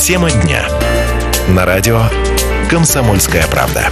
Тема 0.00 0.30
дня. 0.30 0.66
На 1.48 1.66
радио 1.66 2.00
«Комсомольская 2.70 3.46
правда». 3.48 3.84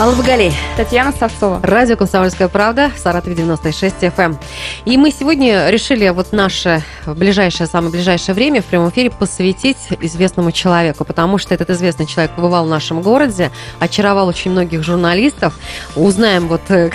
Алла 0.00 0.16
Багалей. 0.16 0.52
Татьяна 0.76 1.12
Савцова. 1.12 1.60
Радио 1.62 1.96
«Комсомольская 1.96 2.48
правда», 2.48 2.90
Саратов 2.96 3.36
96 3.36 3.94
FM. 4.02 4.36
И 4.84 4.98
мы 4.98 5.10
сегодня 5.10 5.70
решили 5.70 6.10
вот 6.10 6.32
наше 6.32 6.82
ближайшее, 7.06 7.66
самое 7.66 7.90
ближайшее 7.90 8.34
время 8.34 8.60
в 8.60 8.66
прямом 8.66 8.90
эфире 8.90 9.10
посвятить 9.10 9.78
известному 10.02 10.52
человеку, 10.52 11.06
потому 11.06 11.38
что 11.38 11.54
этот 11.54 11.70
известный 11.70 12.06
человек 12.06 12.32
побывал 12.32 12.66
в 12.66 12.68
нашем 12.68 13.00
городе, 13.00 13.50
очаровал 13.80 14.28
очень 14.28 14.50
многих 14.50 14.82
журналистов. 14.82 15.58
Узнаем 15.96 16.48
вот, 16.48 16.60
э, 16.68 16.90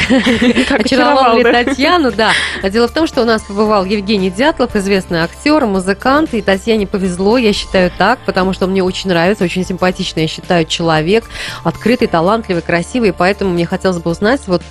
очаровал 0.70 1.38
ли 1.38 1.44
Татьяну, 1.44 2.12
да. 2.12 2.32
Дело 2.62 2.88
в 2.88 2.92
том, 2.92 3.08
что 3.08 3.24
у 3.24 3.26
нас 3.26 3.42
побывал 3.42 3.86
Евгений 3.86 4.30
Дятлов, 4.30 4.76
известный 4.76 5.22
актер, 5.22 5.66
музыкант, 5.66 6.36
и 6.36 6.44
Татьяне 6.44 6.86
повезло, 6.86 7.40
я 7.40 7.54
считаю 7.54 7.92
так, 7.98 8.20
потому 8.20 8.54
что 8.54 8.68
мне 8.68 8.84
очень 8.84 9.10
нравится, 9.10 9.44
очень 9.44 9.66
симпатичный, 9.66 10.24
я 10.24 10.28
считаю, 10.28 10.66
человек, 10.66 11.26
открытый, 11.64 12.08
талантливый, 12.08 12.62
красивый 12.62 13.14
поэтому 13.14 13.52
мне 13.52 13.66
хотелось 13.66 13.98
бы 13.98 14.12
узнать, 14.12 14.42
вот 14.46 14.62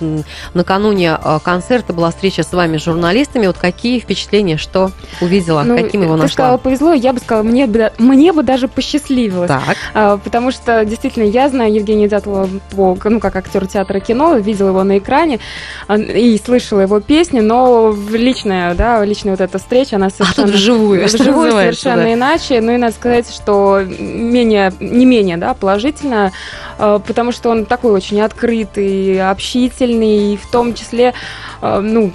накануне 0.53 1.11
а, 1.11 1.39
концерта 1.39 1.91
была 1.91 2.11
встреча 2.11 2.43
с 2.43 2.53
вами, 2.53 2.77
с 2.77 2.81
журналистами, 3.09 3.47
вот 3.47 3.57
какие 3.57 3.99
впечатления, 3.99 4.57
что 4.57 4.91
увидела, 5.21 5.63
ну, 5.63 5.75
каким 5.77 6.03
его 6.03 6.13
ты 6.15 6.21
нашла? 6.23 6.33
сказала, 6.33 6.57
повезло, 6.57 6.93
я 6.93 7.13
бы 7.13 7.19
сказала, 7.19 7.43
мне 7.43 7.65
бы, 7.65 7.91
мне 7.97 8.31
бы 8.33 8.43
даже 8.43 8.67
посчастливилось. 8.67 9.47
Так. 9.47 9.77
А, 9.93 10.17
потому 10.17 10.51
что, 10.51 10.85
действительно, 10.85 11.23
я 11.23 11.49
знаю 11.49 11.73
Евгения 11.73 12.07
Дятлова 12.07 12.47
по, 12.71 12.97
ну, 13.03 13.19
как 13.19 13.35
актер 13.35 13.65
театра 13.67 13.99
кино, 13.99 14.37
видела 14.37 14.69
его 14.69 14.83
на 14.83 14.99
экране 14.99 15.39
а, 15.87 15.97
и 15.97 16.37
слышала 16.37 16.81
его 16.81 16.99
песни, 16.99 17.39
но 17.39 17.95
личная, 18.11 18.75
да, 18.75 19.03
личная 19.03 19.31
вот 19.33 19.41
эта 19.41 19.57
встреча, 19.57 19.95
она 19.95 20.09
совершенно... 20.09 20.43
А 20.43 20.45
тут 20.47 20.55
вживую, 20.55 21.05
вживую 21.05 21.51
совершенно 21.51 22.03
да. 22.03 22.13
иначе, 22.13 22.61
ну 22.61 22.73
и 22.73 22.77
надо 22.77 22.93
сказать, 22.93 23.33
что 23.33 23.81
менее, 23.87 24.71
не 24.79 25.05
менее, 25.05 25.37
да, 25.37 25.53
положительно, 25.53 26.31
потому 26.77 27.31
что 27.31 27.49
он 27.49 27.65
такой 27.65 27.91
очень 27.91 28.21
открытый, 28.21 29.19
общительный, 29.29 30.33
и 30.33 30.37
в 30.37 30.49
том 30.51 30.73
числе, 30.73 31.13
э, 31.61 31.79
ну, 31.79 32.11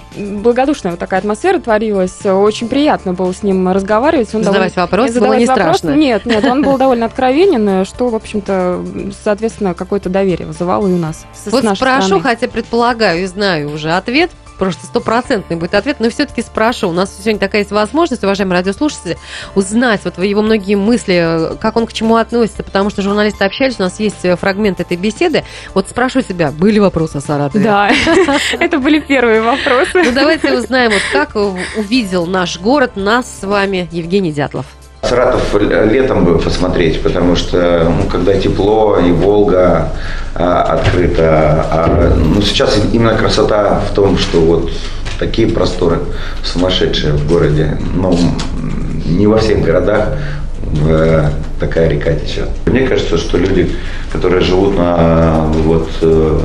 благодушная 0.85 0.93
вот 0.93 1.01
такая 1.01 1.21
атмосфера 1.21 1.59
творилась. 1.59 2.25
Очень 2.25 2.69
приятно 2.69 3.15
было 3.15 3.33
с 3.33 3.43
ним 3.43 3.69
разговаривать. 3.69 4.35
Он 4.35 4.45
задавать 4.45 4.75
довольно... 4.75 4.91
вопросы 4.91 5.21
было 5.21 5.35
не 5.35 5.47
вопрос... 5.47 5.79
страшно? 5.79 5.97
Нет, 5.97 6.27
нет, 6.27 6.45
он 6.45 6.63
был 6.63 6.79
довольно 6.79 7.07
откровенен, 7.07 7.85
что, 7.85 8.09
в 8.09 8.15
общем-то, 8.15 8.85
соответственно, 9.23 9.75
какое-то 9.75 10.09
доверие 10.09 10.47
вызывало 10.47 10.87
и 10.87 10.93
у 10.93 10.99
нас. 10.99 11.27
Вот 11.47 11.65
спрошу, 11.77 12.21
хотя 12.21 12.49
предполагаю 12.49 13.23
и 13.23 13.27
знаю 13.27 13.73
уже 13.73 13.93
ответ, 13.93 14.31
просто 14.59 14.87
стопроцентный 14.87 15.57
будет 15.57 15.75
ответ, 15.75 16.01
но 16.01 16.11
все-таки 16.11 16.43
спрошу. 16.43 16.89
У 16.89 16.93
нас 16.93 17.15
сегодня 17.17 17.39
такая 17.39 17.63
есть 17.63 17.73
возможность, 17.73 18.23
уважаемые 18.23 18.59
радиослушатели, 18.59 19.17
узнать 19.55 20.01
вот 20.05 20.19
его 20.19 20.43
многие 20.43 20.75
мысли, 20.75 21.57
как 21.61 21.77
он 21.77 21.87
к 21.87 21.93
чему 21.93 22.17
относится, 22.17 22.63
потому 22.63 22.91
что 22.91 23.03
журналисты 23.03 23.45
общались, 23.45 23.77
у 23.79 23.83
нас 23.83 23.99
есть 24.01 24.27
фрагмент 24.39 24.81
этой 24.81 24.97
беседы. 24.97 25.45
Вот 25.75 25.89
спрошу 25.89 26.23
себя, 26.23 26.51
были 26.51 26.79
вопросы 26.79 27.17
о 27.17 27.21
Саратове? 27.21 27.65
Да, 27.65 27.91
это 28.59 28.79
были 28.79 29.01
первые 29.01 29.43
вопросы. 29.43 30.03
Ну 30.05 30.13
давайте 30.13 30.53
узнаем, 30.55 30.93
вот 30.93 31.03
как 31.13 31.37
увидел 31.77 32.27
наш 32.27 32.61
город, 32.61 32.93
нас 32.97 33.27
с 33.41 33.45
вами 33.45 33.89
Евгений 33.91 34.33
Дятлов. 34.33 34.67
Саратов 35.05 35.55
летом 35.61 36.25
бы 36.25 36.39
посмотреть, 36.39 37.03
потому 37.03 37.37
что 37.37 37.85
ну, 37.89 38.09
когда 38.09 38.35
тепло 38.35 38.99
и 38.99 39.11
Волга 39.11 39.93
а, 40.35 40.63
открыта, 40.63 41.67
а, 41.71 42.15
ну, 42.17 42.41
сейчас 42.43 42.81
именно 42.93 43.15
красота 43.15 43.81
в 43.91 43.95
том, 43.95 44.19
что 44.19 44.41
вот 44.41 44.71
такие 45.19 45.49
просторы 45.49 46.01
сумасшедшие 46.43 47.13
в 47.15 47.29
городе, 47.29 47.79
но 47.95 48.17
не 49.07 49.27
во 49.27 49.39
всех 49.39 49.63
городах 49.63 50.09
в, 50.63 51.31
такая 51.61 51.89
река 51.89 52.13
течет. 52.15 52.49
Мне 52.67 52.87
кажется, 52.87 53.19
что 53.19 53.39
люди, 53.39 53.71
которые 54.13 54.41
живут 54.41 54.77
на 54.77 55.47
вот, 55.65 55.89
э, 56.03 56.41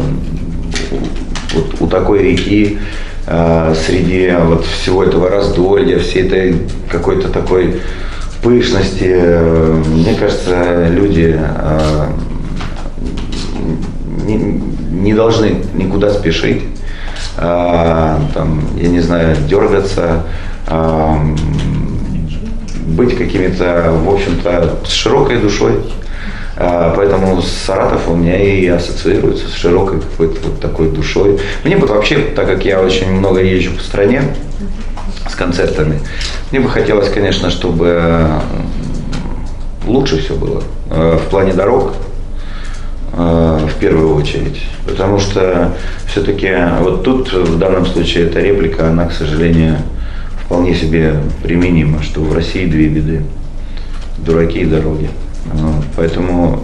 вот 1.53 1.81
у 1.81 1.87
такой 1.87 2.23
реки, 2.23 2.79
э, 3.27 3.75
среди 3.85 4.33
вот 4.39 4.65
всего 4.65 5.03
этого 5.03 5.29
раздолья, 5.29 5.99
всей 5.99 6.27
этой 6.27 6.55
какой-то 6.89 7.29
такой 7.29 7.81
пышности. 8.41 9.39
Мне 9.87 10.15
кажется, 10.15 10.87
люди 10.89 11.37
э, 11.37 12.07
не, 14.25 15.13
должны 15.13 15.63
никуда 15.73 16.11
спешить, 16.11 16.63
э, 17.37 18.15
там, 18.33 18.61
я 18.77 18.89
не 18.89 18.99
знаю, 18.99 19.35
дергаться, 19.47 20.23
э, 20.67 21.15
быть 22.87 23.17
какими-то, 23.17 23.93
в 24.03 24.13
общем-то, 24.13 24.79
с 24.85 24.91
широкой 24.91 25.37
душой. 25.37 25.73
Поэтому 26.57 27.41
Саратов 27.41 28.09
у 28.09 28.15
меня 28.15 28.37
и 28.37 28.67
ассоциируется 28.67 29.47
с 29.47 29.53
широкой 29.53 30.01
какой-то 30.01 30.49
вот 30.49 30.59
такой 30.59 30.89
душой. 30.89 31.39
Мне 31.63 31.77
бы 31.77 31.87
вообще, 31.87 32.17
так 32.17 32.47
как 32.47 32.65
я 32.65 32.81
очень 32.81 33.09
много 33.13 33.41
езжу 33.41 33.71
по 33.71 33.81
стране, 33.81 34.23
с 35.29 35.35
концертами. 35.35 35.99
Мне 36.51 36.59
бы 36.59 36.69
хотелось, 36.69 37.09
конечно, 37.09 37.49
чтобы 37.49 37.85
э, 38.01 38.39
лучше 39.85 40.17
все 40.19 40.35
было 40.35 40.63
э, 40.89 41.19
в 41.23 41.29
плане 41.29 41.53
дорог, 41.53 41.93
э, 43.13 43.67
в 43.69 43.79
первую 43.79 44.15
очередь. 44.15 44.61
Потому 44.85 45.19
что 45.19 45.73
все-таки 46.07 46.51
вот 46.81 47.03
тут 47.03 47.31
в 47.31 47.57
данном 47.57 47.85
случае 47.85 48.25
эта 48.25 48.39
реплика, 48.39 48.89
она, 48.89 49.05
к 49.05 49.11
сожалению, 49.11 49.77
вполне 50.43 50.73
себе 50.73 51.15
применима, 51.43 52.01
что 52.01 52.21
в 52.21 52.33
России 52.33 52.65
две 52.65 52.87
беды. 52.87 53.23
Дураки 54.17 54.59
и 54.59 54.65
дороги. 54.65 55.09
Поэтому 55.95 56.61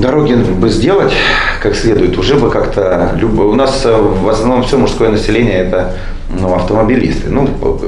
дороги 0.00 0.34
бы 0.34 0.68
сделать 0.68 1.12
как 1.60 1.74
следует, 1.74 2.16
уже 2.18 2.36
бы 2.36 2.50
как-то... 2.50 3.18
У 3.22 3.54
нас 3.54 3.82
э, 3.84 3.96
в 3.96 4.28
основном 4.28 4.62
все 4.62 4.78
мужское 4.78 5.10
население 5.10 5.58
это 5.58 5.94
ну, 6.28 6.54
автомобилисты, 6.54 7.30
ну, 7.30 7.46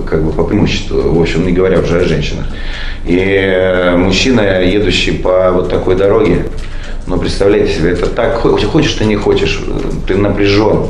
как 0.09 0.23
бы 0.23 0.33
по 0.33 0.45
преимуществу, 0.45 1.01
в 1.01 1.21
общем, 1.21 1.47
не 1.47 1.53
говоря 1.53 1.81
уже 1.81 2.01
о 2.01 2.05
женщинах. 2.05 2.47
И 3.05 3.19
э, 3.19 3.97
мужчина, 3.97 4.63
едущий 4.63 5.15
по 5.15 5.51
вот 5.53 5.71
такой 5.71 5.97
дороге, 5.97 6.47
ну, 7.07 7.19
представляете 7.19 7.75
себе, 7.75 7.91
это 7.91 8.07
так, 8.07 8.37
хочешь 8.37 8.93
ты 8.95 9.05
не 9.05 9.17
хочешь, 9.17 9.63
ты 10.07 10.17
напряжен, 10.17 10.87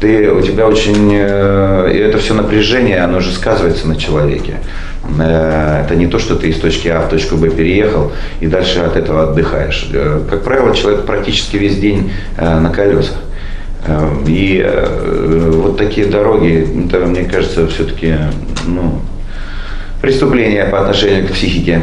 ты, 0.00 0.30
у 0.30 0.40
тебя 0.40 0.66
очень, 0.66 1.10
э, 1.12 1.92
и 1.94 1.98
это 1.98 2.18
все 2.18 2.34
напряжение, 2.34 3.00
оно 3.00 3.20
же 3.20 3.32
сказывается 3.32 3.88
на 3.88 3.96
человеке. 3.96 4.56
Э, 5.18 5.82
это 5.84 5.96
не 5.96 6.06
то, 6.06 6.18
что 6.18 6.34
ты 6.36 6.48
из 6.48 6.58
точки 6.58 6.88
А 6.88 7.00
в 7.00 7.08
точку 7.08 7.36
Б 7.36 7.50
переехал 7.50 8.12
и 8.40 8.46
дальше 8.46 8.80
от 8.80 8.96
этого 8.96 9.30
отдыхаешь. 9.30 9.88
Э, 9.92 10.20
как 10.28 10.42
правило, 10.44 10.74
человек 10.74 11.04
практически 11.04 11.56
весь 11.56 11.78
день 11.78 12.12
на 12.38 12.70
колесах. 12.70 13.16
И 14.26 14.66
вот 15.50 15.76
такие 15.76 16.06
дороги, 16.06 16.86
это, 16.86 17.04
мне 17.04 17.24
кажется, 17.24 17.66
все-таки 17.68 18.14
ну, 18.66 19.02
преступление 20.00 20.64
по 20.64 20.80
отношению 20.80 21.28
к 21.28 21.32
психике. 21.32 21.82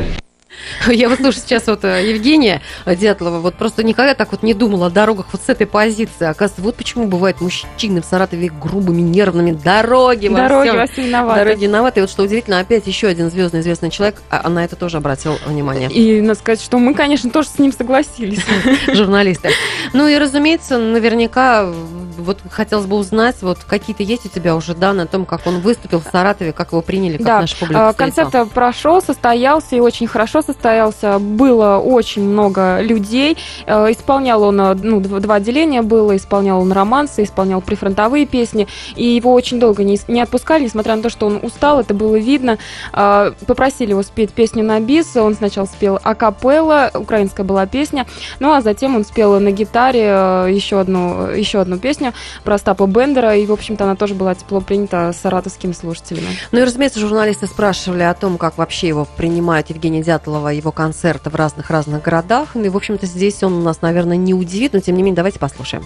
Я 0.88 1.10
вот 1.10 1.18
слушаю 1.18 1.44
сейчас 1.44 1.68
вот 1.68 1.84
э, 1.84 2.10
Евгения 2.10 2.62
Дятлова, 2.86 3.40
вот 3.40 3.56
просто 3.56 3.84
никогда 3.84 4.16
так 4.16 4.32
вот 4.32 4.44
не 4.44 4.54
думала 4.54 4.88
о 4.88 4.90
дорогах 4.90 5.28
вот 5.32 5.42
с 5.46 5.50
этой 5.50 5.68
позиции. 5.68 6.26
Оказывается, 6.26 6.62
вот 6.62 6.76
почему 6.76 7.08
бывают 7.08 7.42
мужчины 7.42 8.02
в 8.02 8.06
Саратове 8.06 8.50
грубыми, 8.50 9.02
нервными. 9.02 9.52
Дороги 9.52 10.28
во 10.28 10.38
Дороги 10.38 10.70
всем. 10.70 10.78
вас 10.78 10.98
виноваты. 10.98 11.40
Дороги 11.40 11.64
виноваты. 11.66 12.00
И 12.00 12.02
вот 12.02 12.10
что 12.10 12.24
удивительно, 12.24 12.60
опять 12.60 12.88
еще 12.88 13.08
один 13.08 13.30
звездный 13.30 13.60
известный 13.62 13.90
человек, 13.90 14.22
а 14.30 14.50
на 14.50 14.64
это 14.64 14.76
тоже 14.76 14.98
обратил 14.98 15.38
внимание. 15.46 15.90
И 15.92 16.22
надо 16.22 16.40
сказать, 16.40 16.62
что 16.62 16.80
мы, 16.80 16.94
конечно, 16.94 17.30
тоже 17.30 17.50
с 17.50 17.60
ним 17.60 17.72
согласились. 17.72 18.44
Журналисты. 18.94 19.50
Ну 19.94 20.08
и, 20.08 20.18
разумеется, 20.18 20.78
наверняка 20.78 21.72
вот 22.18 22.40
хотелось 22.50 22.86
бы 22.86 22.96
узнать, 22.98 23.42
вот 23.42 23.60
какие-то 23.68 24.04
есть 24.04 24.26
у 24.26 24.30
тебя 24.30 24.56
уже 24.56 24.76
данные 24.76 25.06
о 25.06 25.08
том, 25.08 25.26
как 25.26 25.48
он 25.48 25.60
выступил 25.60 26.00
в 26.00 26.06
Саратове, 26.12 26.54
как 26.54 26.72
его 26.72 26.82
приняли, 26.82 27.18
как 27.18 27.26
да. 27.26 27.42
наша 27.42 27.58
публика 27.58 27.90
а, 27.90 27.94
Концерт 27.94 28.32
прошел, 28.54 29.02
состоялся 29.02 29.76
и 29.76 29.80
очень 29.80 30.08
хорошо 30.08 30.42
состоялся. 30.42 30.71
Было 31.20 31.78
очень 31.78 32.24
много 32.24 32.82
людей. 32.82 33.38
Э, 33.66 33.92
исполнял 33.92 34.44
он, 34.44 34.60
э, 34.60 34.74
ну, 34.76 35.00
два 35.00 35.36
отделения 35.36 35.82
было, 35.82 36.16
исполнял 36.16 36.62
он 36.62 36.72
романсы, 36.72 37.24
исполнял 37.24 37.62
прифронтовые 37.62 38.26
песни. 38.26 38.68
И 38.96 39.06
его 39.06 39.34
очень 39.34 39.60
долго 39.60 39.84
не, 39.84 40.00
не 40.08 40.22
отпускали, 40.22 40.64
несмотря 40.64 40.96
на 40.96 41.02
то, 41.02 41.10
что 41.10 41.28
он 41.28 41.40
устал, 41.42 41.80
это 41.80 41.94
было 41.94 42.16
видно. 42.18 42.58
А, 42.94 43.34
попросили 43.48 43.92
его 43.92 44.04
спеть 44.04 44.32
песню 44.32 44.64
на 44.64 44.80
бис. 44.80 45.16
Он 45.16 45.36
сначала 45.36 45.66
спел 45.66 46.00
акапелла, 46.02 46.92
украинская 46.94 47.46
была 47.46 47.66
песня. 47.66 48.06
Ну, 48.40 48.54
а 48.54 48.62
затем 48.62 48.96
он 48.96 49.06
спел 49.06 49.40
на 49.40 49.52
гитаре 49.52 50.06
э, 50.06 50.48
еще 50.52 50.80
одну, 50.80 51.28
еще 51.28 51.60
одну 51.60 51.78
песню 51.78 52.14
про 52.44 52.58
Стапа 52.58 52.86
Бендера, 52.88 53.36
и, 53.36 53.46
в 53.46 53.52
общем-то, 53.52 53.84
она 53.84 53.96
тоже 53.96 54.14
была 54.14 54.36
тепло 54.36 54.62
принята 54.62 55.14
саратовскими 55.14 55.72
слушателями. 55.72 56.28
Ну 56.52 56.60
и, 56.60 56.64
разумеется, 56.64 57.00
журналисты 57.00 57.48
спрашивали 57.48 58.04
о 58.04 58.14
том, 58.14 58.38
как 58.38 58.58
вообще 58.58 58.88
его 58.88 59.08
принимает 59.18 59.70
Евгений 59.70 60.02
Дятлова, 60.02 60.54
его 60.62 60.72
концерты 60.72 61.30
в 61.30 61.36
разных-разных 61.36 62.02
городах. 62.02 62.50
Ну 62.54 62.64
и, 62.64 62.70
в 62.70 62.78
общем-то, 62.78 63.06
здесь 63.06 63.44
он 63.44 63.64
нас, 63.64 63.82
наверное, 63.82 64.18
не 64.18 64.34
удивит, 64.34 64.74
но, 64.74 64.80
тем 64.80 64.96
не 64.96 65.04
менее, 65.04 65.18
давайте 65.18 65.40
послушаем. 65.40 65.84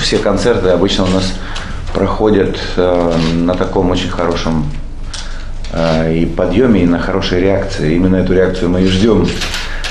Все 0.00 0.18
концерты 0.18 0.68
обычно 0.70 1.04
у 1.04 1.08
нас 1.08 1.34
проходят 1.92 2.58
э, 2.76 3.12
на 3.34 3.54
таком 3.54 3.90
очень 3.90 4.08
хорошем 4.08 4.70
э, 5.72 6.14
и 6.14 6.26
подъеме, 6.26 6.82
и 6.82 6.86
на 6.86 6.98
хорошей 6.98 7.40
реакции. 7.40 7.94
Именно 7.94 8.16
эту 8.16 8.32
реакцию 8.32 8.70
мы 8.70 8.82
и 8.82 8.86
ждем. 8.86 9.26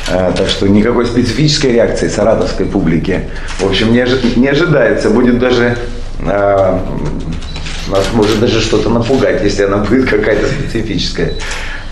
Э, 0.10 0.32
так 0.36 0.48
что 0.48 0.68
никакой 0.68 1.06
специфической 1.06 1.74
реакции 1.74 2.08
саратовской 2.08 2.66
публики, 2.66 3.30
в 3.60 3.66
общем, 3.66 3.92
не, 3.92 4.06
не 4.38 4.48
ожидается. 4.48 5.10
Будет 5.10 5.40
даже 5.40 5.78
э, 6.20 6.80
нас 7.88 8.06
может 8.14 8.40
даже 8.40 8.62
что-то 8.62 8.90
напугать, 8.90 9.44
если 9.44 9.64
она 9.64 9.78
будет 9.78 10.10
какая-то 10.10 10.48
специфическая. 10.48 11.34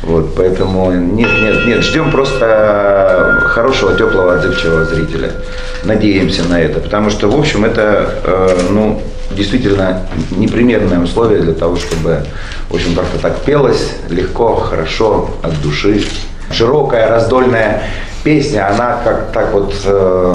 Вот, 0.03 0.33
поэтому 0.36 0.92
нет, 0.92 1.30
нет, 1.42 1.65
нет, 1.65 1.83
ждем 1.83 2.12
просто 2.12 3.44
хорошего, 3.50 3.95
теплого, 3.95 4.36
отзывчивого 4.36 4.86
зрителя. 4.86 5.31
Надеемся 5.83 6.44
на 6.44 6.59
это, 6.59 6.80
потому 6.80 7.09
что, 7.12 7.27
в 7.27 7.38
общем, 7.38 7.65
это, 7.65 8.09
э, 8.24 8.59
ну, 8.71 9.00
действительно 9.31 10.07
непримерное 10.31 11.00
условие 11.00 11.42
для 11.42 11.53
того, 11.53 11.75
чтобы, 11.75 12.25
в 12.69 12.75
общем, 12.75 12.95
как-то 12.95 13.19
так 13.19 13.42
пелось 13.42 13.94
легко, 14.09 14.56
хорошо, 14.56 15.30
от 15.44 15.62
души. 15.62 16.04
Широкая, 16.51 17.07
раздольная 17.07 17.83
песня, 18.24 18.69
она 18.69 19.00
как 19.04 19.31
так 19.31 19.54
вот 19.54 19.74
э, 19.86 20.33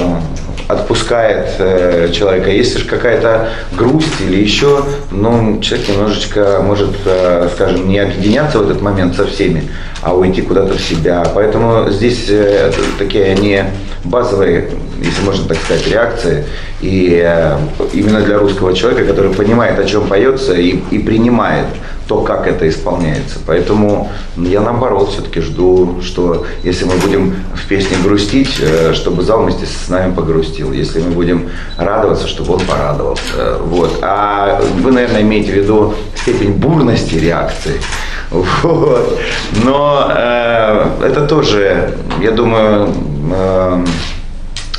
отпускает 0.69 1.55
э, 1.59 2.11
человека. 2.13 2.51
Если 2.51 2.79
же 2.79 2.87
какая-то 2.87 3.51
грусть 3.77 4.21
или 4.21 4.37
еще, 4.37 4.85
ну, 5.11 5.61
человек 5.61 5.89
немножечко 5.89 6.61
может, 6.63 6.95
э, 7.05 7.49
скажем, 7.55 7.89
не 7.89 7.99
объединяться 7.99 8.59
в 8.59 8.69
этот 8.69 8.83
момент 8.83 9.15
со 9.15 9.27
всеми, 9.27 9.71
а 10.03 10.15
уйти 10.15 10.43
куда-то 10.43 10.75
в 10.75 10.81
себя. 10.81 11.25
Поэтому 11.35 11.91
здесь 11.91 12.27
э, 12.29 12.73
такие 12.99 13.35
не 13.35 13.65
базовые, 14.05 14.71
если 15.03 15.23
можно 15.23 15.49
так 15.49 15.59
сказать, 15.59 15.87
реакции. 15.89 16.45
И 16.81 17.21
э, 17.25 17.57
именно 17.93 18.21
для 18.21 18.39
русского 18.39 18.75
человека, 18.75 19.05
который 19.05 19.33
понимает, 19.33 19.79
о 19.79 19.85
чем 19.85 20.07
поется 20.07 20.55
и, 20.55 20.81
и 20.91 20.99
принимает 20.99 21.67
то, 22.09 22.21
как 22.21 22.47
это 22.47 22.69
исполняется. 22.69 23.39
Поэтому 23.47 24.11
я 24.37 24.61
наоборот 24.61 25.11
все-таки 25.11 25.41
жду, 25.41 26.01
что 26.03 26.47
если 26.63 26.85
мы 26.85 26.97
будем 26.97 27.35
в 27.55 27.67
песне 27.67 27.97
грустить, 28.03 28.61
э, 28.61 28.93
чтобы 28.95 29.23
зал 29.23 29.43
вместе 29.43 29.67
с 29.67 29.89
нами 29.89 30.15
погрустил. 30.15 30.73
Если 30.73 31.01
мы 31.01 31.11
будем 31.11 31.51
радоваться, 31.77 32.29
чтобы 32.29 32.55
он 32.55 32.61
порадовался. 32.61 33.59
Вот. 33.61 33.99
А 34.03 34.61
вы, 34.81 34.93
наверное, 34.93 35.23
имеете 35.23 35.53
в 35.53 35.57
виду 35.57 35.95
степень 36.15 36.53
бурности 36.53 37.15
реакции. 37.15 37.75
Вот. 38.31 39.19
Но 39.63 40.11
э, 40.11 40.87
это 41.05 41.27
тоже, 41.27 41.95
я 42.21 42.33
думаю, 42.33 42.93
э, 43.33 43.85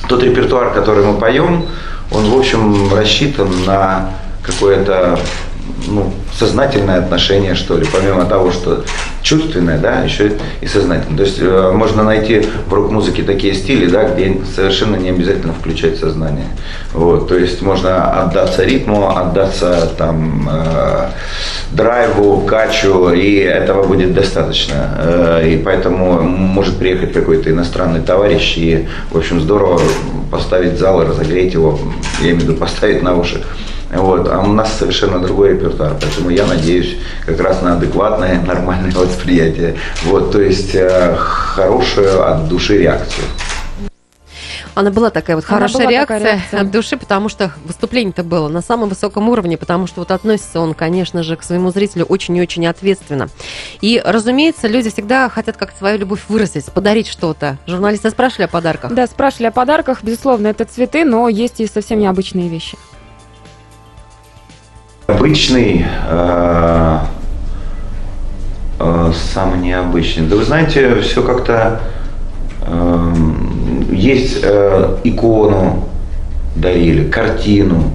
тот 0.10 0.22
репертуар, 0.22 0.74
который 0.74 1.06
мы 1.06 1.14
поем, 1.18 1.66
он, 2.12 2.30
в 2.30 2.38
общем, 2.38 2.94
рассчитан 2.94 3.48
на 3.66 4.12
какое-то 4.44 5.18
ну, 5.86 6.12
сознательное 6.34 7.00
отношение, 7.00 7.56
что 7.56 7.78
ли, 7.78 7.86
помимо 7.92 8.26
того, 8.26 8.52
что 8.52 8.84
чувственное, 9.22 9.78
да, 9.78 10.02
еще 10.02 10.34
и 10.62 10.68
сознательное. 10.68 11.18
То 11.18 11.24
есть 11.24 11.38
э, 11.40 11.72
можно 11.74 12.04
найти 12.04 12.46
в 12.68 12.74
рок-музыке 12.74 13.24
такие 13.24 13.54
стили, 13.54 13.88
да, 13.88 14.10
где 14.10 14.40
совершенно 14.56 14.96
не 14.96 15.10
обязательно 15.10 15.54
включать 15.54 15.98
сознание. 15.98 16.48
Вот, 16.94 17.28
то 17.28 17.38
есть 17.38 17.62
можно 17.62 18.24
отдаться 18.24 18.64
ритму, 18.64 19.16
отдаться 19.16 19.92
там 19.98 20.50
э, 20.50 21.10
драйву, 21.72 22.42
качу, 22.42 23.10
и 23.10 23.36
этого 23.36 23.86
будет 23.86 24.14
достаточно. 24.14 24.98
Э, 25.00 25.48
и 25.48 25.58
поэтому 25.58 26.22
может 26.22 26.78
приехать 26.78 27.14
какой-то 27.14 27.52
иностранный 27.52 28.02
товарищ 28.02 28.58
и, 28.58 28.88
в 29.12 29.18
общем, 29.18 29.42
здорово 29.42 29.82
поставить 30.32 30.78
зал 30.78 31.02
и 31.02 31.06
разогреть 31.06 31.54
его, 31.54 31.80
я 32.20 32.28
имею 32.28 32.40
в 32.40 32.44
виду 32.44 32.54
поставить 32.54 33.02
на 33.02 33.16
уши. 33.16 33.44
Вот. 33.92 34.28
А 34.28 34.40
у 34.40 34.54
нас 34.54 34.74
совершенно 34.74 35.20
другой 35.20 35.54
репертуар, 35.54 35.96
поэтому 36.00 36.30
я 36.30 36.46
надеюсь 36.46 36.98
как 37.26 37.40
раз 37.40 37.62
на 37.62 37.74
адекватное, 37.74 38.42
нормальное 38.42 38.92
восприятие. 38.92 39.76
Вот, 40.04 40.32
то 40.32 40.42
есть 40.42 40.76
э, 40.76 41.16
хорошую 41.18 42.26
от 42.26 42.48
души 42.48 42.78
реакцию. 42.78 43.26
Она 44.76 44.92
была 44.92 45.10
такая 45.10 45.36
вот 45.36 45.46
Она 45.48 45.58
хорошая 45.58 45.88
была 45.88 45.92
реакция, 45.92 46.20
такая 46.20 46.34
реакция. 46.36 46.62
от 46.62 46.72
души, 46.72 46.98
потому 46.98 47.30
что 47.30 47.52
выступление-то 47.66 48.24
было 48.24 48.48
на 48.48 48.62
самом 48.62 48.90
высоком 48.90 49.28
уровне, 49.28 49.58
потому 49.58 49.88
что 49.88 50.02
вот 50.02 50.12
относится 50.12 50.60
он, 50.60 50.76
конечно 50.76 51.24
же, 51.24 51.36
к 51.36 51.42
своему 51.42 51.72
зрителю 51.72 52.06
очень 52.06 52.38
и 52.38 52.42
очень 52.42 52.68
ответственно. 52.68 53.28
И, 53.82 54.00
разумеется, 54.06 54.68
люди 54.68 54.92
всегда 54.92 55.30
хотят 55.30 55.58
как 55.58 55.72
свою 55.76 55.98
любовь 55.98 56.20
выразить, 56.30 56.66
подарить 56.66 57.08
что-то. 57.08 57.58
Журналисты 57.66 58.12
спрашивали 58.12 58.44
о 58.44 58.50
подарках. 58.50 58.94
Да, 58.94 59.08
спрашивали 59.08 59.48
о 59.48 59.52
подарках. 59.52 60.04
Безусловно, 60.04 60.46
это 60.46 60.66
цветы, 60.66 61.06
но 61.06 61.28
есть 61.28 61.60
и 61.60 61.66
совсем 61.66 61.98
необычные 61.98 62.48
вещи. 62.48 62.78
Обычный, 65.08 65.86
э, 66.10 67.00
э, 68.78 69.12
самый 69.34 69.60
необычный. 69.60 70.28
Да 70.28 70.36
вы 70.36 70.44
знаете, 70.44 71.00
все 71.00 71.24
как-то 71.24 71.80
э, 72.66 73.14
есть 73.90 74.40
э, 74.44 74.98
икону 75.06 75.86
дарили, 76.58 77.10
картину 77.10 77.92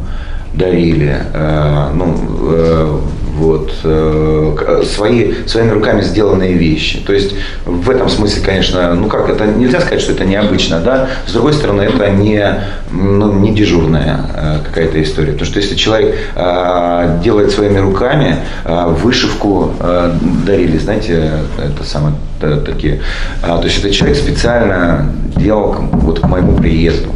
дарили, 0.54 1.18
э, 1.34 1.90
ну, 1.94 2.16
э, 2.50 3.00
вот, 3.32 3.72
э, 3.84 4.56
к- 4.58 4.84
свои, 4.84 5.32
своими 5.46 5.70
руками 5.70 6.02
сделанные 6.02 6.52
вещи. 6.52 6.98
То 6.98 7.12
есть 7.12 7.34
в 7.64 7.88
этом 7.90 8.08
смысле, 8.08 8.42
конечно, 8.44 8.94
ну 8.94 9.08
как, 9.08 9.28
это 9.28 9.46
нельзя 9.46 9.80
сказать, 9.80 10.00
что 10.00 10.12
это 10.12 10.24
необычно, 10.24 10.80
да, 10.80 11.08
с 11.26 11.32
другой 11.32 11.52
стороны, 11.54 11.82
это 11.82 12.10
не, 12.10 12.62
ну, 12.90 13.32
не 13.32 13.54
дежурная 13.54 14.20
э, 14.34 14.58
какая-то 14.66 15.02
история. 15.02 15.32
Потому 15.32 15.46
что 15.50 15.60
если 15.60 15.74
человек 15.74 16.14
э, 16.34 17.20
делает 17.24 17.50
своими 17.50 17.78
руками, 17.78 18.36
э, 18.64 18.86
вышивку 19.02 19.72
э, 19.80 20.12
дарили, 20.46 20.76
знаете, 20.78 21.32
это 21.58 21.84
самое, 21.84 22.14
э, 22.42 22.60
такие, 22.64 23.00
то 23.40 23.62
есть 23.64 23.78
это 23.78 23.90
человек 23.92 24.18
специально 24.18 25.12
делал 25.36 25.74
вот 25.92 26.20
к 26.20 26.28
моему 26.28 26.56
приезду. 26.56 27.10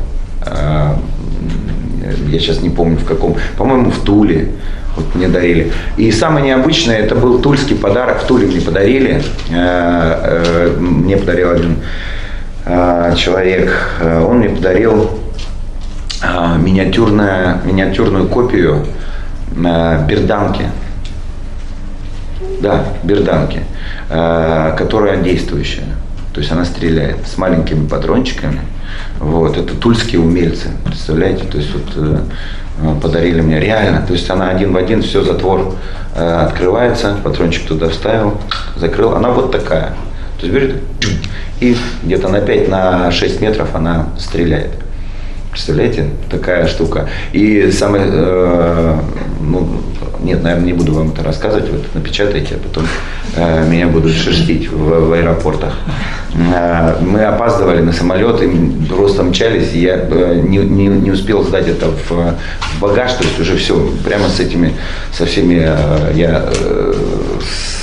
Э, 0.47 0.95
я 2.29 2.39
сейчас 2.39 2.63
не 2.63 2.71
помню 2.71 2.97
в 2.97 3.05
каком, 3.05 3.37
по-моему, 3.59 3.91
в 3.91 3.99
Туле. 4.01 4.53
Вот 4.97 5.15
мне 5.15 5.29
дарили. 5.29 5.73
И 5.99 6.11
самое 6.11 6.47
необычное, 6.47 6.99
это 6.99 7.15
был 7.15 7.41
тульский 7.41 7.77
подарок. 7.77 8.23
В 8.23 8.27
Туле 8.27 8.47
мне 8.47 8.61
подарили. 8.61 9.23
Э, 9.51 10.73
э, 10.73 10.77
Мне 10.79 11.19
подарил 11.19 11.51
один 11.51 11.77
э, 12.65 13.15
человек. 13.17 14.01
Он 14.03 14.39
мне 14.39 14.49
подарил 14.49 15.11
миниатюрная, 16.59 17.61
миниатюрную 17.65 18.27
копию 18.27 18.87
берданки. 19.53 20.65
Да, 22.63 22.85
берданки, 23.03 23.61
которая 24.09 25.19
действующая. 25.19 25.85
То 26.33 26.41
есть 26.41 26.51
она 26.51 26.65
стреляет 26.65 27.19
с 27.27 27.37
маленькими 27.37 27.87
патрончиками. 27.87 28.61
Вот, 29.19 29.57
это 29.57 29.75
тульские 29.75 30.21
умельцы, 30.21 30.69
представляете? 30.85 31.45
То 31.45 31.59
есть 31.59 31.71
вот 31.73 31.93
э, 31.97 33.01
подарили 33.01 33.41
мне 33.41 33.61
реально. 33.61 34.05
То 34.07 34.13
есть 34.13 34.29
она 34.31 34.51
один 34.51 34.73
в 34.73 34.77
один, 34.77 35.03
все, 35.03 35.23
затвор 35.23 35.75
э, 36.15 36.25
открывается, 36.25 37.17
патрончик 37.23 37.67
туда 37.67 37.89
вставил, 37.89 38.39
закрыл. 38.77 39.15
Она 39.15 39.31
вот 39.31 39.53
такая. 39.53 39.95
То 40.39 40.47
есть 40.47 40.55
берет 40.55 40.77
и 41.61 41.77
где-то 42.03 42.29
на 42.29 42.41
5 42.41 42.69
на 42.69 43.11
6 43.11 43.41
метров 43.41 43.75
она 43.75 44.09
стреляет. 44.19 44.73
Представляете, 45.51 46.11
такая 46.31 46.67
штука. 46.67 47.09
И 47.33 47.71
самое, 47.71 48.05
э, 48.07 48.99
ну, 49.41 49.83
нет, 50.21 50.43
наверное, 50.43 50.67
не 50.67 50.73
буду 50.75 50.93
вам 50.93 51.13
это 51.13 51.23
рассказывать, 51.23 51.71
вы 51.71 51.79
это 51.79 51.87
напечатаете, 51.95 52.57
а 52.57 52.59
потом 52.59 52.85
э, 53.37 53.67
меня 53.67 53.87
будут 53.87 54.13
шерстить 54.13 54.71
в, 54.71 55.09
в 55.09 55.13
аэропортах. 55.13 55.73
Э, 56.37 56.97
мы 57.01 57.23
опаздывали 57.25 57.81
на 57.81 57.93
самолет, 57.93 58.43
и 58.43 58.49
просто 58.89 59.23
мчались, 59.23 59.73
и 59.73 59.81
я 59.81 59.97
э, 59.97 60.41
не, 60.43 60.59
не, 60.59 60.87
не 60.87 61.11
успел 61.11 61.43
сдать 61.43 61.69
это 61.69 61.87
в, 61.87 62.11
в 62.11 62.81
багаж, 62.81 63.13
то 63.13 63.25
есть 63.25 63.41
уже 63.41 63.57
все, 63.57 63.75
прямо 64.05 64.29
с 64.29 64.39
этими, 64.39 64.73
со 65.13 65.25
всеми, 65.25 65.63
э, 65.67 66.13
я 66.15 66.45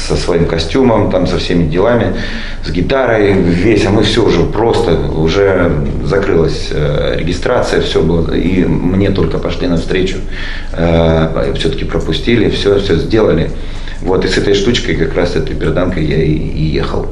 со 0.08 0.18
своим 0.18 0.46
костюмом, 0.46 1.10
там, 1.10 1.26
со 1.26 1.38
всеми 1.38 1.64
делами, 1.64 2.14
с 2.64 2.70
гитарой, 2.70 3.34
весь, 3.34 3.86
а 3.86 3.90
мы 3.90 4.04
все 4.04 4.24
уже 4.24 4.44
просто, 4.44 5.00
уже 5.00 5.72
закрылась 6.04 6.72
регистрация, 7.16 7.82
все 7.82 8.02
было, 8.02 8.34
и 8.34 8.66
мне 8.66 9.12
только 9.12 9.38
пошли 9.40 9.68
навстречу, 9.68 10.18
все-таки 11.56 11.86
пропустили, 11.86 12.50
все, 12.50 12.80
все 12.80 12.98
сделали. 12.98 13.50
Вот, 14.04 14.26
и 14.26 14.28
с 14.28 14.38
этой 14.38 14.54
штучкой, 14.54 14.96
как 14.96 15.16
раз 15.16 15.38
этой 15.38 15.56
берданкой 15.56 16.04
я 16.04 16.22
и, 16.22 16.34
и 16.34 16.64
ехал 16.64 17.08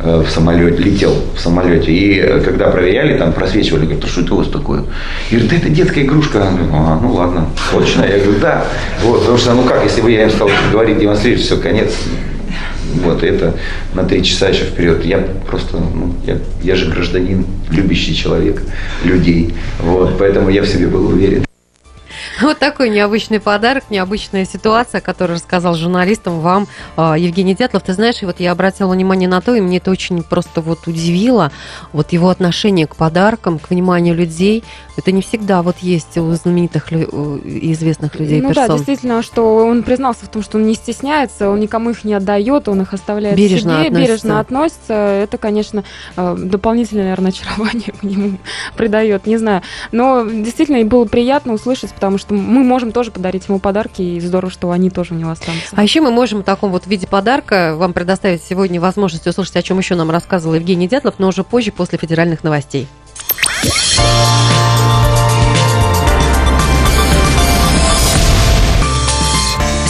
э, 0.00 0.22
в 0.24 0.30
самолете, 0.30 0.80
летел 0.80 1.12
в 1.34 1.40
самолете. 1.40 1.92
И 1.92 2.20
э, 2.20 2.40
когда 2.40 2.68
проверяли, 2.68 3.18
там 3.18 3.32
просвечивали, 3.32 3.86
говорят, 3.86 4.08
что 4.08 4.20
это 4.20 4.34
у 4.34 4.36
вас 4.38 4.48
такое? 4.48 4.84
И 5.30 5.34
говорят, 5.34 5.50
да 5.50 5.56
это 5.56 5.68
детская 5.68 6.04
игрушка. 6.04 6.38
Я 6.38 6.50
говорю, 6.50 6.68
а, 6.74 7.00
ну 7.02 7.12
ладно, 7.12 7.48
точно. 7.72 8.02
Я 8.02 8.18
говорю, 8.18 8.38
да. 8.40 8.64
Вот, 9.02 9.20
потому 9.20 9.36
что, 9.36 9.54
ну 9.54 9.64
как, 9.64 9.82
если 9.82 10.00
бы 10.00 10.12
я 10.12 10.22
им 10.22 10.30
стал 10.30 10.48
говорить, 10.70 10.98
демонстрировать, 10.98 11.44
все, 11.44 11.56
конец. 11.56 11.92
Вот, 13.02 13.24
это 13.24 13.54
на 13.94 14.04
три 14.04 14.22
часа 14.22 14.48
еще 14.48 14.64
вперед. 14.64 15.04
Я 15.04 15.18
просто, 15.18 15.76
ну, 15.76 16.14
я, 16.24 16.38
я 16.62 16.76
же 16.76 16.88
гражданин, 16.88 17.44
любящий 17.70 18.14
человек, 18.14 18.62
людей. 19.02 19.54
Вот, 19.80 20.16
поэтому 20.18 20.50
я 20.50 20.62
в 20.62 20.68
себе 20.68 20.86
был 20.86 21.08
уверен. 21.08 21.47
Вот 22.42 22.58
такой 22.58 22.88
необычный 22.90 23.40
подарок, 23.40 23.84
необычная 23.90 24.44
ситуация, 24.44 25.00
которую 25.00 25.36
рассказал 25.36 25.74
журналистам 25.74 26.40
вам 26.40 26.68
а, 26.96 27.16
Евгений 27.18 27.54
Дятлов. 27.54 27.82
Ты 27.82 27.94
знаешь, 27.94 28.22
вот 28.22 28.40
я 28.40 28.52
обратила 28.52 28.92
внимание 28.92 29.28
на 29.28 29.40
то, 29.40 29.54
и 29.54 29.60
мне 29.60 29.78
это 29.78 29.90
очень 29.90 30.22
просто 30.22 30.60
вот 30.60 30.86
удивило, 30.86 31.50
вот 31.92 32.12
его 32.12 32.28
отношение 32.28 32.86
к 32.86 32.96
подаркам, 32.96 33.58
к 33.58 33.70
вниманию 33.70 34.14
людей. 34.14 34.62
Это 34.96 35.12
не 35.12 35.22
всегда 35.22 35.62
вот 35.62 35.78
есть 35.78 36.16
у 36.18 36.30
знаменитых 36.32 36.92
и 36.92 37.72
известных 37.72 38.18
людей 38.18 38.40
ну, 38.40 38.48
персон. 38.48 38.66
да, 38.66 38.74
действительно, 38.74 39.22
что 39.22 39.56
он 39.56 39.82
признался 39.82 40.24
в 40.26 40.28
том, 40.28 40.42
что 40.42 40.58
он 40.58 40.66
не 40.66 40.74
стесняется, 40.74 41.48
он 41.48 41.60
никому 41.60 41.90
их 41.90 42.04
не 42.04 42.14
отдает, 42.14 42.68
он 42.68 42.82
их 42.82 42.92
оставляет 42.94 43.36
бережно 43.36 43.78
себе, 43.78 43.88
относится. 43.88 44.00
бережно 44.00 44.40
относится. 44.40 44.92
Это, 44.94 45.38
конечно, 45.38 45.84
э, 46.16 46.36
дополнительное, 46.38 47.04
наверное, 47.04 47.30
очарование 47.30 47.92
к 48.00 48.02
нему 48.02 48.38
придает, 48.76 49.26
не 49.26 49.36
знаю. 49.36 49.62
Но 49.92 50.24
действительно, 50.24 50.78
и 50.78 50.84
было 50.84 51.04
приятно 51.04 51.52
услышать, 51.52 51.92
потому 51.92 52.18
что 52.18 52.27
мы 52.30 52.62
можем 52.64 52.92
тоже 52.92 53.10
подарить 53.10 53.48
ему 53.48 53.58
подарки, 53.58 54.02
и 54.02 54.20
здорово, 54.20 54.50
что 54.50 54.70
они 54.70 54.90
тоже 54.90 55.14
у 55.14 55.16
него 55.16 55.30
останутся. 55.30 55.70
А 55.74 55.82
еще 55.82 56.00
мы 56.00 56.10
можем 56.10 56.40
в 56.40 56.44
таком 56.44 56.70
вот 56.70 56.86
виде 56.86 57.06
подарка 57.06 57.74
вам 57.76 57.92
предоставить 57.92 58.42
сегодня 58.42 58.80
возможность 58.80 59.26
услышать, 59.26 59.56
о 59.56 59.62
чем 59.62 59.78
еще 59.78 59.94
нам 59.94 60.10
рассказывал 60.10 60.54
Евгений 60.54 60.88
Дятлов, 60.88 61.14
но 61.18 61.28
уже 61.28 61.44
позже, 61.44 61.72
после 61.72 61.98
федеральных 61.98 62.44
новостей. 62.44 62.86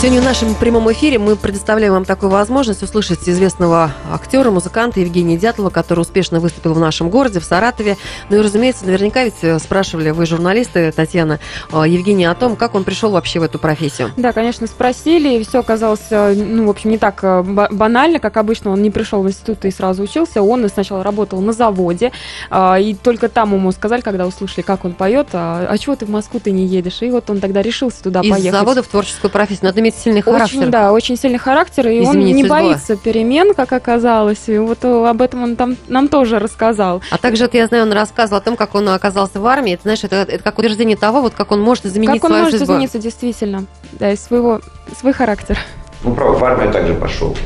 Сегодня 0.00 0.20
в 0.20 0.24
нашем 0.24 0.54
прямом 0.54 0.92
эфире 0.92 1.18
мы 1.18 1.34
предоставляем 1.34 1.92
вам 1.92 2.04
такую 2.04 2.30
возможность 2.30 2.84
услышать 2.84 3.28
известного 3.28 3.90
актера, 4.08 4.48
музыканта 4.52 5.00
Евгения 5.00 5.36
Дятлова, 5.36 5.70
который 5.70 5.98
успешно 6.02 6.38
выступил 6.38 6.72
в 6.72 6.78
нашем 6.78 7.10
городе, 7.10 7.40
в 7.40 7.44
Саратове. 7.44 7.96
Ну 8.30 8.36
и, 8.36 8.40
разумеется, 8.40 8.86
наверняка 8.86 9.24
ведь 9.24 9.42
э, 9.42 9.58
спрашивали 9.58 10.10
вы, 10.10 10.24
журналисты, 10.24 10.92
Татьяна, 10.92 11.40
э, 11.72 11.82
Евгения, 11.88 12.30
о 12.30 12.36
том, 12.36 12.54
как 12.54 12.76
он 12.76 12.84
пришел 12.84 13.10
вообще 13.10 13.40
в 13.40 13.42
эту 13.42 13.58
профессию. 13.58 14.12
Да, 14.16 14.32
конечно, 14.32 14.68
спросили, 14.68 15.40
и 15.40 15.42
все 15.44 15.58
оказалось, 15.58 16.06
э, 16.10 16.32
ну, 16.32 16.68
в 16.68 16.70
общем, 16.70 16.90
не 16.90 16.98
так 16.98 17.20
банально, 17.42 18.20
как 18.20 18.36
обычно. 18.36 18.70
Он 18.70 18.80
не 18.80 18.92
пришел 18.92 19.20
в 19.24 19.26
институт 19.26 19.64
и 19.64 19.72
сразу 19.72 20.04
учился. 20.04 20.42
Он 20.42 20.68
сначала 20.68 21.02
работал 21.02 21.40
на 21.40 21.52
заводе, 21.52 22.12
и 22.54 22.96
только 23.02 23.28
там 23.28 23.52
ему 23.52 23.72
сказали, 23.72 24.02
когда 24.02 24.28
услышали, 24.28 24.60
как 24.60 24.84
он 24.84 24.92
поет, 24.92 25.30
а, 25.32 25.66
а 25.68 25.76
чего 25.76 25.96
ты 25.96 26.06
в 26.06 26.10
Москву 26.10 26.38
ты 26.38 26.52
не 26.52 26.66
едешь? 26.66 27.02
И 27.02 27.10
вот 27.10 27.28
он 27.30 27.40
тогда 27.40 27.62
решился 27.62 28.00
туда 28.00 28.20
Из 28.20 28.30
поехать. 28.30 28.46
Из 28.46 28.52
завода 28.52 28.82
в 28.84 28.86
творческую 28.86 29.32
профессию. 29.32 29.64
Надо 29.64 29.87
иметь 29.88 29.94
сильный 29.96 30.20
характер. 30.20 30.58
Очень, 30.58 30.70
да, 30.70 30.92
очень 30.92 31.16
сильный 31.16 31.38
характер, 31.38 31.88
и 31.88 32.02
Извините, 32.02 32.30
он 32.30 32.36
не 32.36 32.44
боится 32.44 32.96
перемен, 32.96 33.54
как 33.54 33.72
оказалось. 33.72 34.48
И 34.48 34.58
вот 34.58 34.84
об 34.84 35.22
этом 35.22 35.42
он 35.42 35.56
там 35.56 35.76
нам 35.88 36.08
тоже 36.08 36.38
рассказал. 36.38 37.02
А 37.10 37.18
также, 37.18 37.44
это, 37.44 37.56
я 37.56 37.66
знаю, 37.66 37.84
он 37.84 37.92
рассказывал 37.92 38.38
о 38.38 38.44
том, 38.44 38.56
как 38.56 38.74
он 38.74 38.88
оказался 38.88 39.40
в 39.40 39.46
армии. 39.46 39.74
Это, 39.74 39.82
знаешь, 39.82 40.04
это, 40.04 40.16
это 40.16 40.42
как 40.42 40.58
утверждение 40.58 40.96
того, 40.96 41.20
вот 41.20 41.34
как 41.34 41.52
он 41.52 41.60
может 41.60 41.86
изменить 41.86 42.20
как 42.20 42.30
свою 42.30 42.44
жизнь. 42.44 42.58
Как 42.58 42.68
он 42.68 42.74
может 42.74 42.88
измениться, 42.88 42.98
действительно, 42.98 43.64
да, 43.92 44.12
из 44.12 44.20
своего, 44.20 44.60
свой 44.98 45.12
характер. 45.12 45.58
Ну, 46.04 46.14
правда, 46.14 46.38
в 46.38 46.44
армию 46.44 46.72
также 46.72 46.94
пошел. 46.94 47.36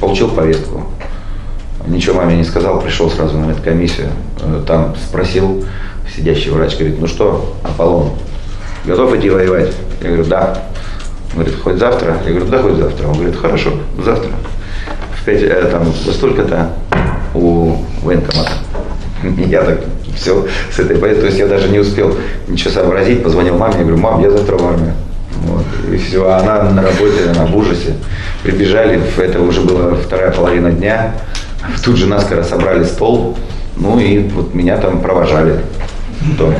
Получил 0.00 0.28
повестку. 0.30 0.84
Ничего 1.86 2.16
маме 2.16 2.36
не 2.36 2.44
сказал, 2.44 2.80
пришел 2.80 3.10
сразу 3.10 3.38
на 3.38 3.46
медкомиссию. 3.46 4.10
Э, 4.42 4.62
там 4.66 4.94
спросил 4.96 5.64
сидящий 6.14 6.50
врач, 6.50 6.76
говорит, 6.76 7.00
ну 7.00 7.06
что, 7.06 7.56
Аполлон, 7.64 8.10
готов 8.84 9.14
идти 9.14 9.30
воевать? 9.30 9.72
Я 10.02 10.08
говорю, 10.08 10.24
да. 10.24 10.62
Он 11.32 11.40
говорит, 11.40 11.60
хоть 11.62 11.78
завтра? 11.78 12.16
Я 12.24 12.30
говорю, 12.30 12.46
да, 12.46 12.62
хоть 12.62 12.76
завтра. 12.76 13.06
Он 13.08 13.14
говорит, 13.14 13.36
хорошо, 13.36 13.70
завтра. 14.04 14.30
В 15.14 15.24
пять, 15.24 15.42
э, 15.42 15.68
там, 15.70 15.84
во 15.84 16.12
столько-то 16.12 16.70
у 17.34 17.76
военкомата. 18.02 18.52
Я 19.46 19.62
так 19.62 19.80
все 20.16 20.46
с 20.74 20.78
этой 20.78 20.96
поездки, 20.96 21.20
то 21.20 21.26
есть 21.26 21.38
я 21.38 21.46
даже 21.46 21.68
не 21.68 21.78
успел 21.78 22.14
ничего 22.48 22.70
сообразить, 22.70 23.22
позвонил 23.22 23.56
маме, 23.56 23.74
я 23.78 23.80
говорю, 23.80 23.98
мам, 23.98 24.22
я 24.22 24.30
завтра 24.30 24.56
в 24.56 24.66
армию. 24.66 24.94
Вот, 25.42 25.64
и 25.90 25.96
все, 25.96 26.28
а 26.28 26.38
она 26.38 26.70
на 26.70 26.82
работе, 26.82 27.30
она 27.34 27.46
в 27.46 27.56
ужасе. 27.56 27.94
Прибежали, 28.42 29.00
это 29.18 29.40
уже 29.40 29.62
была 29.62 29.94
вторая 29.94 30.30
половина 30.32 30.70
дня, 30.70 31.14
тут 31.84 31.96
же 31.96 32.06
наскоро 32.06 32.42
собрали 32.42 32.84
стол, 32.84 33.36
ну 33.76 33.98
и 33.98 34.18
вот 34.28 34.54
меня 34.54 34.76
там 34.76 35.00
провожали. 35.00 35.60
До, 36.38 36.52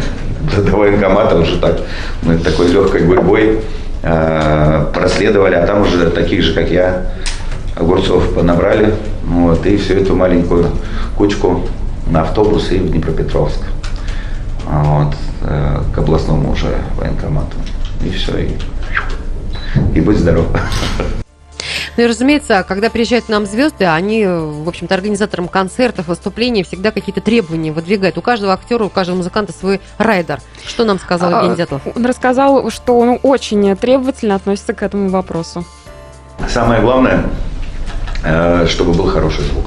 до 0.62 0.76
военкомата 0.76 1.36
уже 1.36 1.58
так, 1.58 1.80
ну, 2.22 2.38
такой 2.38 2.68
легкой 2.68 3.02
гурьбой. 3.02 3.60
Э, 4.02 4.86
проследовали, 4.94 5.54
а 5.56 5.66
там 5.66 5.82
уже 5.82 6.08
таких 6.10 6.42
же, 6.42 6.54
как 6.54 6.70
я, 6.70 7.06
огурцов 7.76 8.34
понабрали. 8.34 8.94
Вот, 9.24 9.64
и 9.66 9.76
всю 9.76 9.94
эту 9.94 10.16
маленькую 10.16 10.66
кучку 11.16 11.62
на 12.06 12.22
автобус 12.22 12.72
и 12.72 12.78
в 12.78 12.90
Днепропетровск. 12.90 13.60
Вот, 14.64 15.14
э, 15.42 15.82
к 15.94 15.98
областному 15.98 16.52
уже 16.52 16.74
военкомату. 16.96 17.56
И 18.02 18.10
все, 18.10 18.38
и, 18.38 18.56
и 19.94 20.00
будь 20.00 20.16
здоров. 20.16 20.46
Ну 21.96 22.04
и, 22.04 22.06
разумеется, 22.06 22.64
когда 22.66 22.90
приезжают 22.90 23.26
к 23.26 23.28
нам 23.28 23.46
звезды, 23.46 23.84
они, 23.84 24.24
в 24.26 24.68
общем-то, 24.68 24.94
организаторам 24.94 25.48
концертов, 25.48 26.08
выступлений 26.08 26.62
всегда 26.62 26.90
какие-то 26.90 27.20
требования 27.20 27.72
выдвигают. 27.72 28.16
У 28.18 28.22
каждого 28.22 28.52
актера, 28.52 28.84
у 28.84 28.88
каждого 28.88 29.16
музыканта 29.16 29.52
свой 29.52 29.80
райдер. 29.98 30.40
Что 30.66 30.84
нам 30.84 30.98
сказал 30.98 31.30
Евгений 31.30 31.54
а, 31.54 31.56
Дятлов? 31.56 31.82
Он 31.94 32.06
рассказал, 32.06 32.70
что 32.70 32.98
он 32.98 33.18
очень 33.22 33.76
требовательно 33.76 34.34
относится 34.36 34.72
к 34.72 34.82
этому 34.82 35.08
вопросу. 35.08 35.64
Самое 36.48 36.80
главное, 36.80 37.24
э, 38.24 38.66
чтобы 38.68 38.92
был 38.92 39.06
хороший 39.06 39.44
звук. 39.44 39.66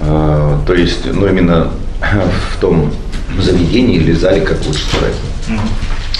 Э, 0.00 0.58
то 0.66 0.74
есть, 0.74 1.06
ну, 1.06 1.26
именно 1.26 1.70
в 2.00 2.60
том 2.60 2.92
заведении 3.38 3.96
или 3.96 4.12
зале, 4.12 4.40
как 4.40 4.64
лучше 4.64 4.86
сказать, 4.86 5.14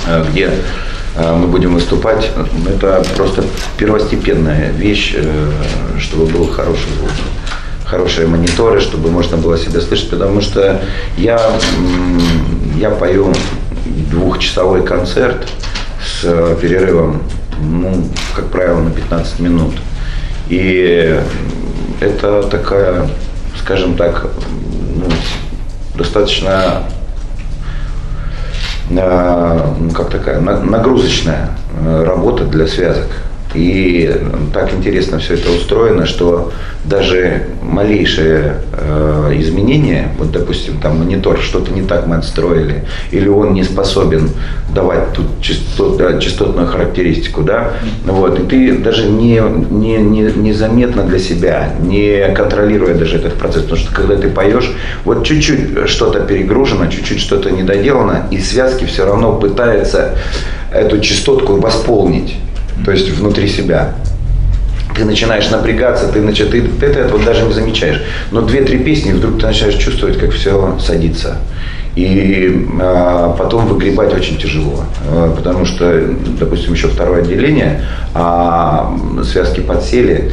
э, 0.06 0.24
где 0.30 0.50
мы 1.18 1.46
будем 1.46 1.74
выступать. 1.74 2.30
Это 2.68 3.04
просто 3.16 3.44
первостепенная 3.78 4.70
вещь, 4.70 5.14
э, 5.16 5.50
чтобы 5.98 6.26
был 6.26 6.46
хороший 6.48 6.88
звук 6.98 7.10
хорошие 7.86 8.26
мониторы, 8.26 8.80
чтобы 8.80 9.10
можно 9.10 9.36
было 9.36 9.56
себя 9.56 9.80
слышать, 9.80 10.10
потому 10.10 10.40
что 10.40 10.80
я, 11.16 11.40
я 12.76 12.90
пою 12.90 13.32
двухчасовой 14.10 14.84
концерт 14.84 15.48
с 16.04 16.56
перерывом, 16.60 17.22
ну, 17.60 18.08
как 18.34 18.46
правило, 18.48 18.80
на 18.80 18.90
15 18.90 19.40
минут. 19.40 19.74
И 20.48 21.20
это 22.00 22.42
такая, 22.44 23.08
скажем 23.58 23.96
так, 23.96 24.26
ну, 24.96 25.06
достаточно 25.94 26.82
как 28.88 30.10
такая 30.10 30.40
нагрузочная 30.40 31.50
э, 31.80 32.04
работа 32.04 32.44
для 32.44 32.66
связок. 32.66 33.08
И 33.54 34.14
так 34.52 34.72
интересно 34.74 35.18
все 35.18 35.34
это 35.34 35.50
устроено, 35.50 36.06
что 36.06 36.52
даже 36.84 37.42
малейшее 37.62 38.56
э, 38.72 39.32
изменение, 39.38 40.08
вот 40.18 40.30
допустим, 40.30 40.78
там 40.78 40.98
монитор, 40.98 41.38
что-то 41.38 41.72
не 41.72 41.82
так 41.82 42.06
мы 42.06 42.16
отстроили, 42.16 42.84
или 43.10 43.28
он 43.28 43.54
не 43.54 43.64
способен 43.64 44.30
давать 44.74 45.12
тут 45.12 45.26
частот, 45.40 46.20
частотную 46.20 46.66
характеристику, 46.66 47.42
да, 47.42 47.72
вот, 48.04 48.38
и 48.38 48.42
ты 48.44 48.78
даже 48.78 49.06
не, 49.06 49.42
не, 49.70 49.96
не, 49.96 50.20
незаметно 50.32 51.02
для 51.02 51.18
себя, 51.18 51.72
не 51.80 52.28
контролируя 52.34 52.94
даже 52.94 53.16
этот 53.16 53.34
процесс, 53.34 53.62
потому 53.62 53.80
что 53.80 53.94
когда 53.94 54.16
ты 54.16 54.28
поешь, 54.28 54.70
вот 55.04 55.24
чуть-чуть 55.24 55.88
что-то 55.88 56.20
перегружено, 56.20 56.86
чуть-чуть 56.86 57.20
что-то 57.20 57.50
недоделано, 57.50 58.26
и 58.30 58.38
связки 58.38 58.84
все 58.84 59.06
равно 59.06 59.32
пытаются 59.32 60.16
эту 60.72 61.00
частотку 61.00 61.56
восполнить 61.56 62.36
то 62.86 62.92
есть 62.92 63.10
внутри 63.10 63.48
себя. 63.48 63.94
Ты 64.94 65.04
начинаешь 65.04 65.50
напрягаться, 65.50 66.06
ты, 66.06 66.20
значит, 66.20 66.52
ты, 66.52 66.62
ты 66.62 66.86
это 66.86 67.08
вот 67.08 67.24
даже 67.24 67.42
не 67.42 67.52
замечаешь. 67.52 68.00
Но 68.30 68.42
две-три 68.42 68.78
песни, 68.78 69.10
вдруг 69.10 69.40
ты 69.40 69.46
начинаешь 69.48 69.74
чувствовать, 69.74 70.16
как 70.18 70.30
все 70.30 70.78
садится. 70.78 71.38
И 71.96 72.68
а, 72.80 73.34
потом 73.36 73.66
выгребать 73.66 74.14
очень 74.14 74.38
тяжело, 74.38 74.84
а, 75.08 75.34
потому 75.34 75.64
что, 75.64 76.00
допустим, 76.38 76.74
еще 76.74 76.86
второе 76.86 77.22
отделение, 77.22 77.82
а 78.14 78.96
связки 79.24 79.60
подсели, 79.60 80.30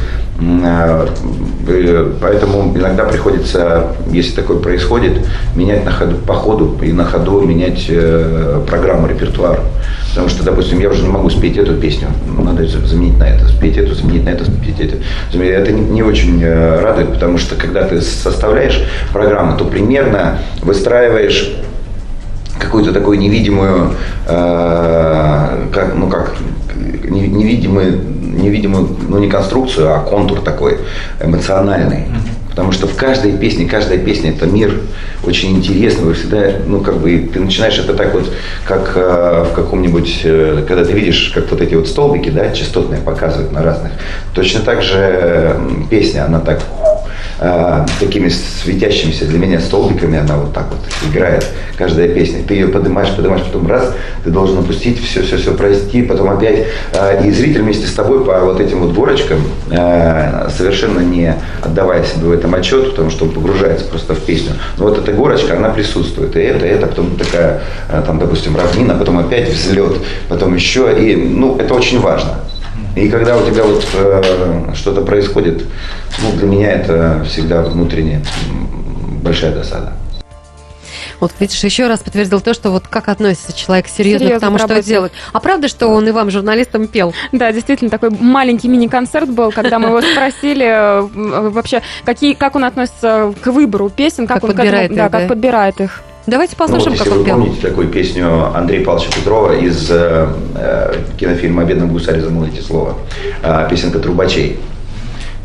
поэтому 2.20 2.76
иногда 2.76 3.04
приходится, 3.04 3.94
если 4.10 4.34
такое 4.34 4.58
происходит, 4.58 5.20
менять 5.54 5.84
на 5.84 5.92
ходу, 5.92 6.16
по 6.16 6.34
ходу 6.34 6.76
и 6.82 6.92
на 6.92 7.04
ходу 7.04 7.40
менять 7.42 7.86
э, 7.88 8.60
программу, 8.68 9.06
репертуар. 9.06 9.60
Потому 10.10 10.28
что, 10.28 10.44
допустим, 10.44 10.80
я 10.80 10.90
уже 10.90 11.02
не 11.02 11.08
могу 11.08 11.30
спеть 11.30 11.56
эту 11.56 11.74
песню, 11.74 12.08
надо 12.38 12.66
заменить 12.66 13.18
на 13.18 13.24
это, 13.24 13.48
спеть 13.48 13.76
эту, 13.76 13.94
заменить 13.94 14.24
на 14.24 14.30
это, 14.30 14.44
спеть 14.44 14.80
это. 14.80 14.96
Это 15.36 15.72
не, 15.72 16.02
очень 16.02 16.42
э, 16.42 16.80
радует, 16.80 17.12
потому 17.12 17.38
что 17.38 17.56
когда 17.56 17.84
ты 17.84 18.00
составляешь 18.00 18.84
программу, 19.12 19.56
то 19.56 19.64
примерно 19.64 20.38
выстраиваешь 20.62 21.56
какую-то 22.58 22.92
такую 22.92 23.18
невидимую, 23.18 23.92
э, 24.28 25.90
ну 25.96 26.08
как, 26.08 26.34
невидимую, 27.04 28.00
невидимую, 28.34 28.88
ну 29.08 29.18
не 29.18 29.28
конструкцию, 29.28 29.94
а 29.94 30.00
контур 30.00 30.40
такой 30.40 30.78
эмоциональный. 31.20 32.06
Потому 32.54 32.70
что 32.70 32.86
в 32.86 32.94
каждой 32.94 33.32
песне, 33.32 33.66
каждая 33.66 33.98
песня 33.98 34.30
это 34.30 34.46
мир 34.46 34.72
очень 35.24 35.56
интересный. 35.56 36.04
Вы 36.04 36.14
всегда, 36.14 36.52
ну, 36.64 36.80
как 36.80 36.98
бы, 36.98 37.28
ты 37.32 37.40
начинаешь 37.40 37.76
это 37.80 37.94
так 37.94 38.14
вот, 38.14 38.32
как 38.64 38.92
э, 38.94 39.46
в 39.50 39.54
каком-нибудь, 39.56 40.20
э, 40.22 40.64
когда 40.68 40.84
ты 40.84 40.92
видишь, 40.92 41.32
как 41.34 41.50
вот 41.50 41.60
эти 41.60 41.74
вот 41.74 41.88
столбики, 41.88 42.28
да, 42.28 42.50
частотные 42.50 43.00
показывают 43.00 43.50
на 43.50 43.60
разных. 43.60 43.90
Точно 44.34 44.60
так 44.60 44.82
же 44.82 44.98
э, 44.98 45.60
песня, 45.90 46.26
она 46.26 46.38
так 46.38 46.60
э, 47.44 47.86
такими 48.00 48.28
светящимися 48.28 49.26
для 49.26 49.38
меня 49.38 49.60
столбиками, 49.60 50.18
она 50.18 50.36
вот 50.36 50.52
так 50.52 50.66
вот 50.70 50.80
играет, 51.10 51.46
каждая 51.76 52.08
песня. 52.08 52.38
Ты 52.46 52.54
ее 52.54 52.68
поднимаешь, 52.68 53.10
поднимаешь, 53.14 53.44
потом 53.44 53.66
раз, 53.66 53.94
ты 54.24 54.30
должен 54.30 54.58
опустить, 54.58 55.02
все, 55.04 55.22
все, 55.22 55.36
все 55.36 55.52
пройти, 55.52 56.02
потом 56.02 56.30
опять. 56.30 56.66
Э, 56.92 57.26
и 57.26 57.30
зритель 57.30 57.62
вместе 57.62 57.86
с 57.86 57.92
тобой 57.92 58.24
по 58.24 58.40
вот 58.40 58.60
этим 58.60 58.80
вот 58.80 58.94
горочкам, 58.94 59.38
э, 59.70 60.48
совершенно 60.56 61.00
не 61.00 61.34
отдавая 61.62 62.04
себе 62.04 62.26
в 62.28 62.32
этом 62.32 62.54
отчет, 62.54 62.90
потому 62.90 63.10
что 63.10 63.26
он 63.26 63.30
погружается 63.30 63.84
просто 63.84 64.14
в 64.14 64.20
песню. 64.20 64.52
Но 64.78 64.84
вот 64.84 64.98
эта 64.98 65.12
горочка, 65.12 65.56
она 65.56 65.68
присутствует. 65.68 66.36
И 66.36 66.40
это, 66.40 66.66
и 66.66 66.70
это, 66.70 66.86
потом 66.86 67.16
такая, 67.16 67.62
там, 68.06 68.18
допустим, 68.18 68.56
равнина, 68.56 68.94
потом 68.94 69.18
опять 69.18 69.50
взлет, 69.50 69.96
потом 70.28 70.54
еще. 70.54 70.94
И, 70.98 71.16
ну, 71.16 71.56
это 71.58 71.74
очень 71.74 72.00
важно. 72.00 72.38
И 72.96 73.08
когда 73.08 73.36
у 73.36 73.44
тебя 73.44 73.64
вот 73.64 73.84
э, 73.94 74.72
что-то 74.74 75.02
происходит, 75.02 75.64
ну, 76.22 76.32
для 76.32 76.46
меня 76.46 76.72
это 76.72 77.24
всегда 77.28 77.62
внутренне 77.62 78.24
большая 79.22 79.52
досада. 79.52 79.94
Вот 81.20 81.32
видишь, 81.40 81.62
еще 81.64 81.86
раз 81.86 82.00
подтвердил 82.00 82.40
то, 82.40 82.54
что 82.54 82.70
вот 82.70 82.86
как 82.88 83.08
относится 83.08 83.56
человек 83.56 83.86
серьезно, 83.88 84.26
Серьезно 84.26 84.38
к 84.38 84.40
тому, 84.40 84.58
к 84.58 84.60
что 84.60 84.82
делает. 84.82 85.12
А 85.32 85.40
правда, 85.40 85.68
что 85.68 85.88
он 85.88 86.06
и 86.08 86.10
вам, 86.10 86.30
журналистам, 86.30 86.86
пел? 86.86 87.14
Да, 87.32 87.52
действительно, 87.52 87.90
такой 87.90 88.10
маленький 88.10 88.68
мини-концерт 88.68 89.28
был, 89.30 89.50
когда 89.52 89.78
мы 89.78 89.88
его 89.88 90.00
спросили 90.02 90.66
э, 90.66 91.00
вообще, 91.50 91.82
какие, 92.04 92.34
как 92.34 92.56
он 92.56 92.64
относится 92.64 93.32
к 93.40 93.46
выбору 93.48 93.90
песен, 93.90 94.26
как, 94.26 94.36
Как 94.36 94.44
он 94.44 94.50
к 94.52 94.56
подбирает 94.56 94.90
этому- 94.92 94.96
да, 94.96 95.06
их, 95.06 95.10
да? 95.12 95.18
как 95.20 95.28
подбирает 95.28 95.80
их. 95.80 96.02
Давайте 96.26 96.56
Ну, 96.58 96.64
вот 96.64 96.72
послушаем, 96.72 96.92
если 96.92 97.04
как 97.04 97.18
он 97.18 97.24
пел. 97.24 97.36
помните 97.36 97.60
такую 97.60 97.88
песню 97.88 98.56
Андрея 98.56 98.84
Павловича 98.84 99.12
Петрова 99.12 99.52
из 99.52 99.90
э, 99.90 100.26
э, 100.56 100.94
кинофильма 101.18 101.62
«О 101.62 101.64
бедном 101.66 101.92
гусаре 101.92 102.22
замолвите 102.22 102.62
слово», 102.62 102.94
э, 103.42 103.66
песенка 103.68 103.98
«Трубачей». 103.98 104.58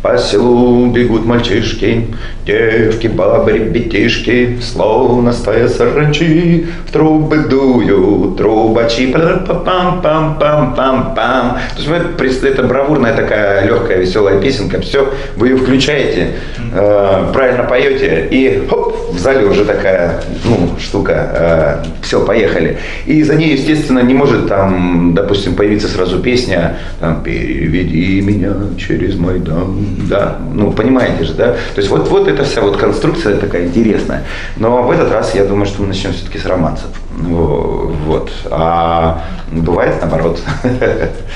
По 0.01 0.17
селу 0.17 0.87
бегут 0.91 1.25
мальчишки, 1.25 2.05
девки, 2.45 3.07
бабы, 3.07 3.51
ребятишки, 3.51 4.57
словно 4.61 5.33
стая 5.33 5.67
саранчи, 5.67 6.67
в 6.87 6.91
трубы 6.93 7.39
дуют 7.39 8.37
трубачи, 8.37 9.11
пам-пам-пам-пам-пам. 9.13 11.57
То 11.75 11.81
есть 11.81 11.89
пред- 12.17 12.43
это 12.45 12.63
бравурная 12.63 13.13
такая 13.13 13.65
легкая, 13.67 13.97
веселая 13.97 14.39
песенка, 14.39 14.79
все, 14.79 15.11
вы 15.35 15.49
ее 15.49 15.57
включаете, 15.57 16.29
э, 16.73 17.29
правильно 17.33 17.63
поете, 17.63 18.25
и 18.31 18.63
хоп, 18.69 18.95
в 19.11 19.19
зале 19.19 19.45
уже 19.47 19.65
такая, 19.65 20.21
ну, 20.45 20.69
штука, 20.79 21.83
все, 22.01 22.23
поехали. 22.25 22.77
И 23.05 23.21
за 23.23 23.35
ней, 23.35 23.51
естественно, 23.53 23.99
не 23.99 24.13
может 24.13 24.47
там, 24.47 25.13
допустим, 25.13 25.55
появиться 25.55 25.87
сразу 25.89 26.19
песня, 26.19 26.77
там, 26.99 27.21
переведи 27.23 28.21
меня 28.21 28.53
через 28.77 29.17
Майдан, 29.17 29.88
да, 30.10 30.38
ну, 30.53 30.72
понимаете 30.72 31.24
же, 31.24 31.34
да, 31.34 31.53
то 31.53 31.77
есть 31.77 31.89
вот, 31.89 32.08
вот 32.10 32.27
эта 32.27 32.43
вся 32.43 32.62
вот 32.62 32.77
конструкция 32.77 33.38
такая 33.38 33.65
интересная. 33.65 34.24
Но 34.58 34.84
в 34.84 34.91
этот 34.91 35.12
раз 35.12 35.36
я 35.36 35.46
думаю, 35.46 35.65
что 35.65 35.81
мы 35.81 35.88
начнем 35.89 36.13
все-таки 36.13 36.38
с 36.38 36.46
романсов. 36.46 36.88
Во- 37.17 37.91
Вот. 38.05 38.31
А 38.50 39.24
бывает 39.51 39.96
наоборот. 40.01 40.39
То 40.62 40.69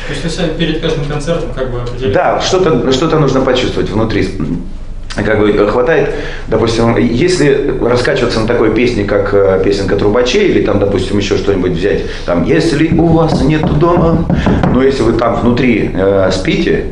есть 0.10 0.24
вы 0.24 0.30
сами 0.30 0.50
перед 0.58 0.82
каждым 0.82 1.06
концертом 1.06 1.50
как 1.54 1.72
бы 1.72 1.82
определяете? 1.82 2.14
Да, 2.14 2.42
что-то 2.42 2.92
что 2.92 3.20
нужно 3.20 3.42
почувствовать 3.42 3.90
внутри. 3.90 4.28
Как 5.16 5.40
бы 5.40 5.68
хватает, 5.68 6.10
допустим, 6.48 6.98
если 6.98 7.76
раскачиваться 7.88 8.40
на 8.40 8.48
такой 8.48 8.74
песне, 8.74 9.04
как 9.04 9.32
э, 9.36 9.62
песенка 9.64 9.96
трубачей, 9.96 10.48
или 10.48 10.64
там, 10.64 10.80
допустим, 10.80 11.20
еще 11.20 11.38
что-нибудь 11.38 11.74
взять, 11.74 12.02
там, 12.26 12.44
если 12.44 12.88
у 12.98 13.06
вас 13.06 13.44
нет 13.44 13.62
дома, 13.78 14.26
но 14.74 14.82
если 14.82 15.04
вы 15.04 15.14
там 15.14 15.36
внутри 15.36 15.92
э, 15.94 16.32
спите, 16.32 16.86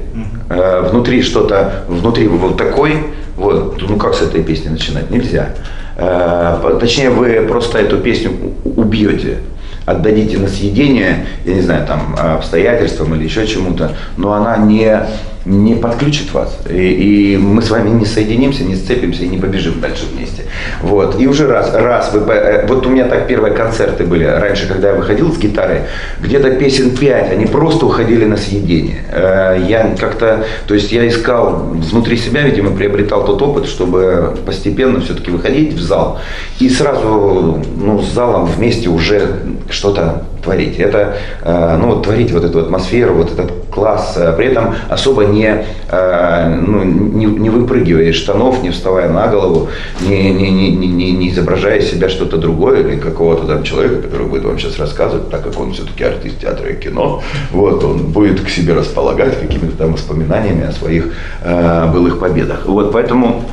э, 0.54 0.90
внутри 0.90 1.22
что-то, 1.22 1.84
внутри 1.88 2.28
вы 2.28 2.38
вот 2.38 2.58
такой, 2.58 2.98
вот, 3.38 3.82
ну 3.88 3.98
как 3.98 4.14
с 4.14 4.22
этой 4.22 4.44
песни 4.44 4.70
начинать? 4.70 5.10
Нельзя. 5.10 5.50
Э, 5.98 6.78
точнее, 6.80 7.10
вы 7.10 7.46
просто 7.48 7.80
эту 7.80 7.98
песню 7.98 8.32
убьете 8.64 9.40
отдадите 9.86 10.38
на 10.38 10.48
съедение, 10.48 11.26
я 11.46 11.54
не 11.54 11.62
знаю, 11.62 11.86
там, 11.88 12.16
обстоятельствам 12.18 13.16
или 13.16 13.24
еще 13.24 13.48
чему-то, 13.48 13.96
но 14.18 14.34
она 14.34 14.58
не, 14.58 15.02
не 15.46 15.76
подключит 15.76 16.34
вас. 16.34 16.58
И, 16.70 17.34
и 17.34 17.38
мы 17.38 17.62
с 17.62 17.70
вами 17.70 17.90
не 17.90 18.06
соединимся, 18.06 18.64
не 18.64 18.76
сцепимся 18.76 19.24
и 19.24 19.28
не 19.28 19.38
побежим 19.38 19.80
дальше 19.80 20.04
вместе. 20.14 20.44
Вот. 20.82 21.20
И 21.20 21.28
уже 21.28 21.48
раз, 21.48 21.74
раз 21.74 22.14
вы... 22.14 22.22
э, 22.32 22.68
Вот 22.68 22.86
у 22.86 22.90
меня 22.90 23.06
так 23.06 23.28
первые 23.28 23.54
концерты 23.54 24.04
были 24.04 24.24
раньше, 24.24 24.68
когда 24.68 24.90
я 24.90 24.96
выходил 24.96 25.34
с 25.34 25.38
гитарой, 25.38 25.82
где-то 26.20 26.52
песен 26.52 26.92
пять, 26.96 27.32
они 27.32 27.46
просто 27.46 27.86
уходили 27.86 28.26
на 28.26 28.38
съедение. 28.38 29.04
Э, 29.12 29.58
Я 29.68 29.96
как-то, 30.00 30.46
то 30.68 30.74
есть 30.74 30.92
я 30.92 31.08
искал 31.08 31.72
внутри 31.74 32.18
себя, 32.18 32.42
видимо, 32.44 32.76
приобретал 32.76 33.26
тот 33.26 33.42
опыт, 33.42 33.66
чтобы 33.66 34.36
постепенно 34.46 35.02
все-таки 35.02 35.32
выходить 35.32 35.74
в 35.74 35.82
зал 35.82 36.20
и 36.60 36.70
сразу 36.70 37.64
ну, 37.78 38.02
с 38.02 38.14
залом 38.14 38.46
вместе 38.46 38.90
уже 38.90 39.40
что-то 39.70 40.24
творить. 40.44 40.78
Это, 40.80 41.18
э, 41.42 41.78
ну, 41.80 41.88
вот 41.88 42.04
творить 42.04 42.32
вот 42.32 42.44
эту 42.44 42.60
атмосферу, 42.60 43.14
вот 43.14 43.32
этот 43.32 43.52
класс, 43.72 44.14
э, 44.18 44.34
при 44.36 44.48
этом 44.48 44.76
особо 44.90 45.26
не, 45.26 45.66
э, 45.90 46.56
ну, 46.68 46.84
не, 46.84 47.26
не 47.26 47.50
выпрыгивая 47.50 48.06
из 48.10 48.16
штанов, 48.16 48.62
не 48.62 48.70
вставая 48.70 49.10
на 49.10 49.28
голову, 49.28 49.70
не, 50.02 50.32
не, 50.32 50.52
не, 50.52 50.72
не, 50.88 51.12
не- 51.12 51.30
изображая 51.30 51.80
из 51.80 51.90
себя 51.90 52.10
что-то 52.10 52.38
другое 52.38 52.82
или 52.82 52.98
какого-то 52.98 53.48
там 53.48 53.64
человека, 53.64 54.02
который 54.04 54.28
будет 54.28 54.44
вам 54.44 54.60
сейчас 54.60 54.78
рассказывать, 54.78 55.30
так 55.30 55.44
как 55.44 55.60
он 55.60 55.72
все-таки 55.74 56.04
артист 56.04 56.40
театра 56.40 56.70
и 56.70 56.76
кино, 56.80 57.24
вот, 57.52 57.84
он 57.84 58.12
будет 58.12 58.42
к 58.42 58.50
себе 58.50 58.74
располагать 58.74 59.40
какими-то 59.40 59.78
там 59.78 59.94
воспоминаниями 59.94 60.68
о 60.68 60.72
своих 60.72 61.14
э, 61.44 61.90
былых 61.92 62.20
победах. 62.20 62.66
Вот, 62.66 62.92
поэтому 62.92 63.44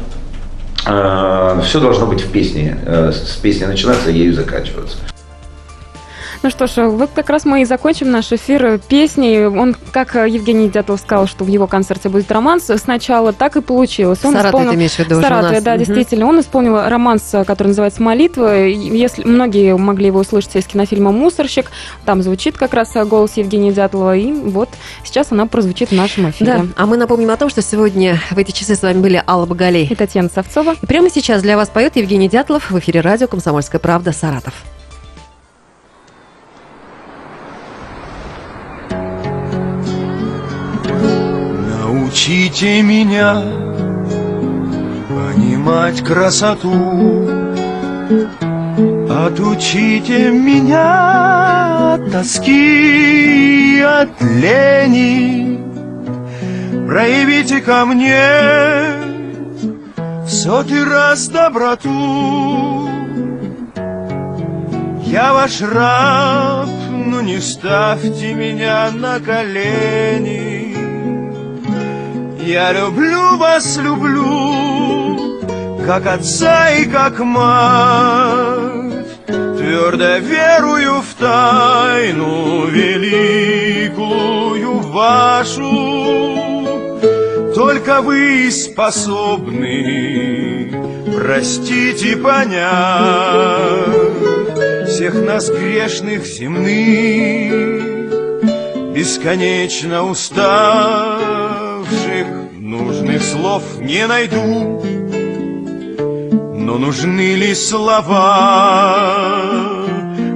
все 0.85 1.81
должно 1.81 2.07
быть 2.07 2.23
в 2.23 2.31
песне. 2.31 2.79
Э, 2.87 3.13
С 3.13 3.37
песни 3.37 3.67
начинаться, 3.67 4.11
ею 4.11 4.33
заканчиваться. 4.33 4.97
Ну 6.43 6.51
что 6.51 6.69
ж, 6.69 6.89
вот 6.89 7.11
как 7.15 7.31
раз 7.31 7.45
мы 7.45 7.63
и 7.63 7.65
закончим 7.65 8.11
наш 8.13 8.33
эфир 8.33 8.79
песней. 8.89 9.47
Он, 9.47 9.75
как 9.91 10.15
Евгений 10.15 10.69
Дятлов 10.69 11.01
сказал, 11.01 11.27
что 11.27 11.43
в 11.45 11.49
его 11.49 11.67
концерте 11.67 12.09
будет 12.09 12.31
романс, 12.31 12.71
сначала 12.77 13.33
так 13.33 13.57
и 13.57 13.61
получилось. 13.61 14.21
Он 14.25 14.33
Саратов 14.33 14.51
исполнил- 14.53 14.71
ты 14.71 14.77
имеешь 14.77 14.93
в 14.93 14.99
виду 15.01 15.21
Саратове, 15.21 15.61
да, 15.61 15.73
Мгм. 15.75 15.79
действительно. 15.85 16.27
Он 16.27 16.41
исполнил 16.41 16.81
романс, 16.89 17.35
который 17.45 17.69
называется 17.69 18.03
«Молитва». 18.03 18.67
Если 18.67 19.25
многие 19.25 19.77
могли 19.77 20.07
его 20.07 20.21
услышать 20.21 20.55
из 20.55 20.67
кинофильма 20.67 21.11
«Мусорщик», 21.11 21.71
там 22.05 22.23
звучит 22.23 22.57
как 22.57 22.73
раз 22.73 22.93
голос 23.07 23.33
Евгения 23.37 23.73
Дятлова, 23.73 24.17
и 24.17 24.31
вот 24.33 24.69
сейчас 25.05 25.33
она 25.33 25.47
прозвучит 25.47 25.91
в 25.91 25.95
нашем 25.95 26.31
эфире. 26.31 26.53
Да, 26.53 26.65
а 26.77 26.87
мы 26.87 26.97
напомним 26.97 27.31
о 27.31 27.37
том, 27.37 27.51
что 27.51 27.63
сегодня 27.63 28.21
в 28.31 28.39
эти 28.39 28.53
часы 28.53 28.77
с 28.77 28.83
вами 28.83 29.01
были 29.01 29.23
Алла 29.27 29.47
Багалей. 29.47 29.87
И 29.87 29.95
Татьяна 29.95 30.29
Савцова. 30.33 30.75
И 30.81 30.87
прямо 30.87 31.11
сейчас 31.11 31.43
для 31.43 31.57
вас 31.57 31.69
поет 31.69 31.97
Евгений 31.97 32.29
Дятлов 32.29 32.71
в 32.71 32.79
эфире 32.79 33.01
радио 33.01 33.27
«Комсомольская 33.27 33.81
правда» 33.81 34.13
Саратов. 34.13 34.55
Научите 42.09 42.81
меня 42.81 43.35
понимать 45.11 46.03
красоту, 46.03 46.73
Отучите 49.11 50.31
меня 50.31 51.97
от 51.97 52.11
тоски 52.11 53.83
от 53.83 54.09
лени, 54.23 55.61
Проявите 56.87 57.61
ко 57.61 57.85
мне 57.85 58.25
в 60.25 60.29
сотый 60.31 60.85
раз 60.85 61.29
доброту. 61.29 62.89
Я 65.05 65.35
ваш 65.35 65.61
раб, 65.61 66.69
но 66.91 67.21
не 67.21 67.39
ставьте 67.39 68.33
меня 68.33 68.91
на 68.93 69.21
колени. 69.21 70.58
Я 72.49 72.73
люблю 72.73 73.37
вас, 73.37 73.77
люблю, 73.77 75.39
как 75.85 76.07
отца 76.07 76.71
и 76.71 76.87
как 76.87 77.19
мать. 77.19 79.05
Твердо 79.27 80.17
верую 80.17 81.03
в 81.03 81.15
тайну 81.21 82.65
великую 82.69 83.99
вашу. 84.79 86.33
Только 87.55 88.01
вы 88.01 88.51
способны 88.51 89.61
простить 91.15 92.03
и 92.03 92.15
понять 92.15 92.79
всех 94.89 95.13
нас 95.17 95.51
грешных 95.51 96.25
земных 96.25 97.69
бесконечно 98.95 100.03
уставших, 100.05 101.48
Нужных 102.69 103.23
слов 103.23 103.63
не 103.81 104.07
найду, 104.07 104.83
но 106.55 106.77
нужны 106.77 107.35
ли 107.35 107.55
слова? 107.55 108.11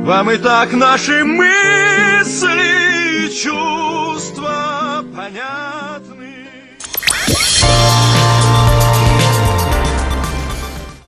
Вам 0.06 0.30
и 0.30 0.38
так 0.38 0.72
наши 0.72 1.24
мысли, 1.24 3.28
чувства 3.28 5.04
понятны. 5.14 6.48